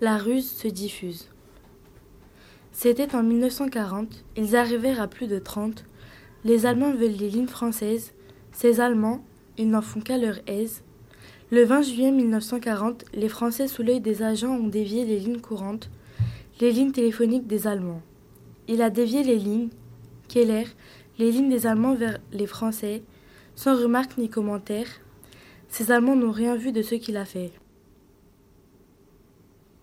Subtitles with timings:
[0.00, 1.28] La ruse se diffuse.
[2.72, 5.84] C'était en 1940, ils arrivèrent à plus de 30.
[6.44, 8.12] Les Allemands veulent les lignes françaises.
[8.50, 9.24] Ces Allemands,
[9.56, 10.82] ils n'en font qu'à leur aise.
[11.52, 15.90] Le 20 juillet 1940, les Français sous l'œil des agents ont dévié les lignes courantes,
[16.60, 18.02] les lignes téléphoniques des Allemands.
[18.66, 19.68] Il a dévié les lignes,
[20.26, 20.66] Keller,
[21.20, 23.04] les lignes des Allemands vers les Français,
[23.54, 24.88] sans remarque ni commentaire.
[25.68, 27.52] Ces Allemands n'ont rien vu de ce qu'il a fait.